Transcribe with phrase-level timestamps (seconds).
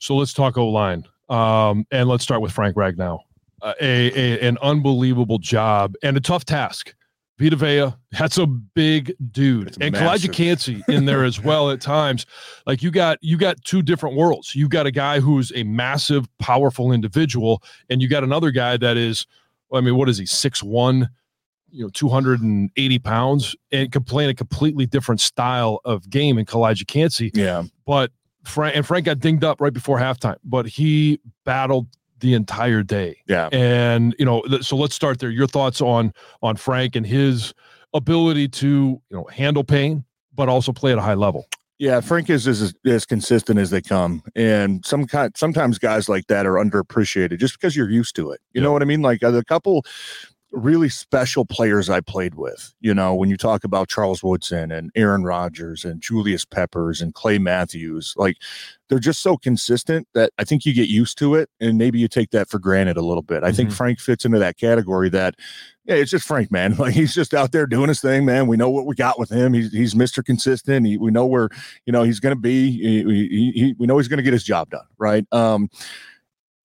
[0.00, 1.04] So let's talk O line.
[1.28, 3.20] Um, and let's start with Frank Ragnow.
[3.62, 6.94] Uh, a, a, an unbelievable job and a tough task.
[7.38, 10.30] Vita Vea, that's a big dude, It's and massive.
[10.30, 12.26] Calijah Kancey in there as well at times.
[12.66, 14.54] Like you got you got two different worlds.
[14.54, 18.98] You got a guy who's a massive, powerful individual, and you got another guy that
[18.98, 19.26] is,
[19.72, 21.08] I mean, what is he, six one,
[21.70, 25.80] you know, two hundred and eighty pounds, and can play in a completely different style
[25.86, 27.62] of game in Calijah Kancey Yeah.
[27.86, 28.10] but
[28.44, 31.86] Frank and Frank got dinged up right before halftime, but he battled
[32.20, 33.18] the entire day.
[33.26, 33.48] Yeah.
[33.52, 35.30] And you know, so let's start there.
[35.30, 37.54] Your thoughts on on Frank and his
[37.94, 38.66] ability to
[39.08, 40.04] you know handle pain,
[40.34, 41.46] but also play at a high level.
[41.78, 46.26] Yeah, Frank is as as consistent as they come, and some kind sometimes guys like
[46.26, 48.40] that are underappreciated just because you're used to it.
[48.52, 49.00] You know what I mean?
[49.00, 49.86] Like uh, the couple
[50.52, 52.74] really special players I played with.
[52.80, 57.14] You know, when you talk about Charles Woodson and Aaron Rodgers and Julius Peppers and
[57.14, 58.36] Clay Matthews, like
[58.88, 62.08] they're just so consistent that I think you get used to it, and maybe you
[62.08, 63.44] take that for granted a little bit.
[63.44, 63.74] I think Mhm.
[63.74, 65.36] Frank fits into that category that
[65.84, 66.74] yeah, it's just Frank, man.
[66.78, 68.46] Like he's just out there doing his thing, man.
[68.48, 69.52] We know what we got with him.
[69.52, 70.24] He's he's Mr.
[70.24, 70.84] Consistent.
[70.86, 71.48] He, we know where
[71.86, 72.70] you know he's going to be.
[72.72, 75.24] He, he- we know he's going to get his job done, right?
[75.32, 75.68] Um,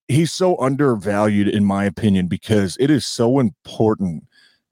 [0.08, 4.26] he's so undervalued, in my opinion, because it is so important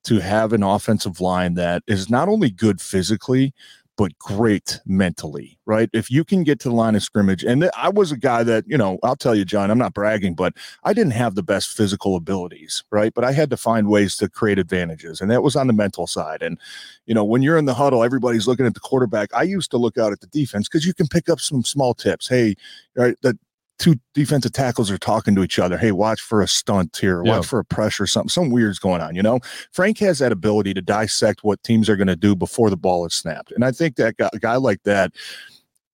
[0.06, 3.54] to have an offensive line that is not only good physically
[3.96, 5.90] but great mentally, right?
[5.94, 8.64] If you can get to the line of scrimmage, and I was a guy that,
[8.68, 10.54] you know, I'll tell you, John, I'm not bragging, but
[10.84, 13.14] I didn't have the best physical abilities, right?
[13.14, 16.08] But I had to find ways to create advantages, and that was on the mental
[16.08, 16.42] side.
[16.42, 16.60] And,
[17.06, 19.30] you know, when you're in the huddle, everybody's looking at the quarterback.
[19.34, 21.94] I used to look out at the defense because you can pick up some small
[21.94, 22.28] tips.
[22.28, 22.56] Hey,
[22.96, 23.38] right, the
[23.80, 25.78] two defensive tackles are talking to each other.
[25.78, 27.38] Hey, watch for a stunt here, Yeah.
[27.38, 29.40] watch for a pressure, something, something weird's going on, you know?
[29.72, 33.06] Frank has that ability to dissect what teams are going to do before the ball
[33.06, 33.52] is snapped.
[33.52, 35.12] And I think that guy, a guy like that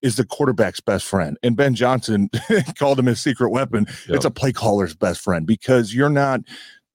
[0.02, 1.38] is the quarterback's best friend.
[1.44, 2.30] And Ben Johnson
[2.78, 3.86] called him his secret weapon.
[4.08, 6.42] It's a play caller's best friend because you're not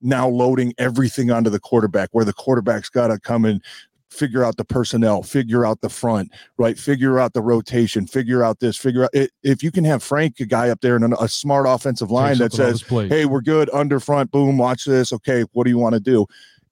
[0.00, 3.62] now loading everything onto the quarterback where the quarterback's got to come and
[4.10, 6.78] figure out the personnel, figure out the front, right?
[6.78, 9.30] Figure out the rotation, figure out this, figure out it.
[9.42, 12.52] If you can have Frank, a guy up there and a smart offensive line that
[12.52, 15.12] Takes all says, hey, we're good under front, boom, watch this.
[15.12, 16.26] Okay, what do you want to do?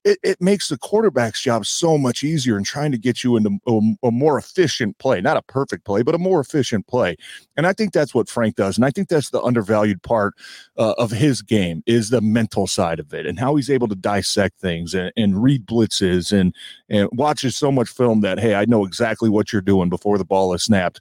[0.05, 3.59] It, it makes the quarterback's job so much easier in trying to get you into
[3.67, 7.15] a, a more efficient play, not a perfect play, but a more efficient play.
[7.55, 8.77] And I think that's what Frank does.
[8.77, 10.33] And I think that's the undervalued part
[10.77, 13.95] uh, of his game is the mental side of it and how he's able to
[13.95, 16.53] dissect things and, and read blitzes and,
[16.89, 20.25] and watches so much film that, hey, I know exactly what you're doing before the
[20.25, 20.99] ball is snapped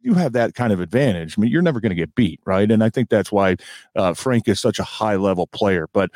[0.00, 1.36] you have that kind of advantage.
[1.36, 2.70] I mean, you're never going to get beat, right?
[2.70, 3.56] And I think that's why
[3.96, 5.88] uh, Frank is such a high level player.
[5.92, 6.10] But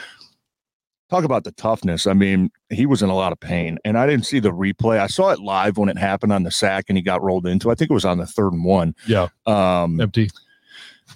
[1.12, 2.06] talk about the toughness.
[2.06, 4.98] I mean, he was in a lot of pain, and I didn't see the replay.
[4.98, 7.70] I saw it live when it happened on the sack, and he got rolled into.
[7.70, 8.94] I think it was on the third and one.
[9.06, 10.30] Yeah, Um, empty.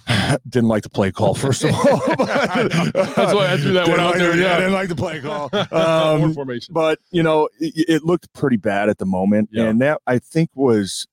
[0.47, 1.81] didn't like the play call first of all.
[2.17, 4.37] That's why I threw that one out like- there.
[4.37, 5.49] yeah, I didn't like the play call.
[5.71, 6.73] Um, formation.
[6.73, 9.63] but you know it, it looked pretty bad at the moment Yeah.
[9.65, 11.07] and that i think was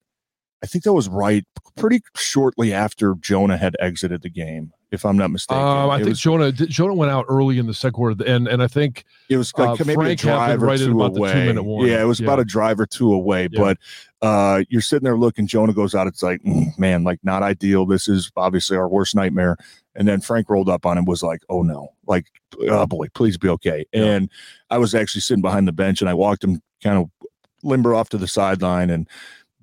[0.64, 1.44] i think that was right
[1.76, 5.60] pretty shortly after jonah had exited the game if i'm not mistaken.
[5.62, 8.46] Um, I it think was, Jonah Jonah went out early in the second quarter, and
[8.46, 11.14] and I think it was uh, like maybe Frank a drive or right two about
[11.14, 11.32] the away.
[11.32, 12.26] two-minute yeah it was Yeah.
[12.26, 13.60] about a drive or two away Yeah.
[13.60, 13.78] but
[14.22, 17.86] uh you're sitting there looking jonah goes out it's like mm, man like not ideal.
[17.86, 19.56] This is obviously our worst nightmare.
[19.96, 21.88] And then frank rolled up on him was like oh no.
[22.06, 22.26] Like
[22.68, 23.84] oh boy please be okay.
[23.92, 24.04] Yeah.
[24.04, 24.30] and
[24.70, 27.10] i was actually sitting behind the bench and i walked him kind of
[27.64, 29.08] limber off to the sideline and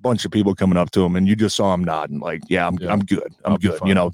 [0.02, 2.66] bunch of people coming up to him and you just saw him nodding like yeah
[2.66, 2.92] i'm, Yeah.
[2.92, 4.12] I'm good i'm I'll good you know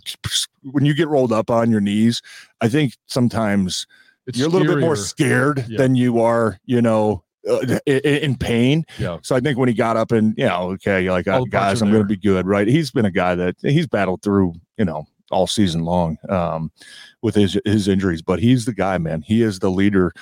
[0.62, 2.21] when you get rolled up on your knees
[2.60, 3.87] i think sometimes
[4.26, 5.78] it's you're a little bit more scared Yeah.
[5.78, 9.75] than you are you know uh, in, in pain Yeah, so I think when he
[9.75, 12.47] got up and you know, okay, you're like "Uh, guys, I'm going to be good,
[12.47, 12.66] right?
[12.69, 16.70] He's been a guy that he's battled through, you know, all season long um,
[17.22, 19.22] with his his injuries, but he's the guy, man.
[19.22, 20.12] He is the leader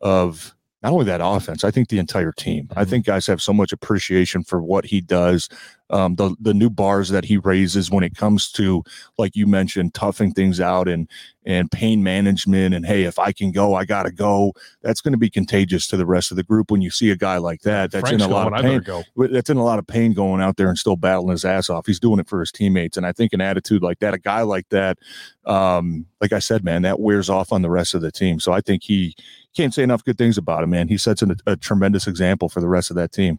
[0.00, 2.68] of not only that offense, I think the entire team.
[2.76, 2.88] I Mhm.
[2.88, 5.48] think guys have so much appreciation for what he does,
[5.92, 8.82] um, the the new bars that he raises when it comes to,
[9.18, 11.08] like you mentioned, toughing things out and
[11.44, 12.74] and pain management.
[12.74, 14.54] And hey, if I can go, I gotta go.
[14.80, 17.16] That's going to be contagious to the rest of the group when you see a
[17.16, 17.90] guy like that.
[17.90, 19.04] That's Frank's in a lot of pain go.
[19.16, 21.86] that's in a lot of pain going out there and still battling his ass off.
[21.86, 22.96] He's doing it for his teammates.
[22.96, 24.98] And I think an attitude like that, a guy like that,
[25.44, 28.40] um, like I said, man, that wears off on the rest of the team.
[28.40, 29.14] So I think he
[29.54, 30.88] can't say enough good things about him, man.
[30.88, 33.38] He sets an, a tremendous example for the rest of that team.